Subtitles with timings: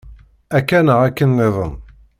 [0.57, 1.73] Akka neɣ akken-nniḍen.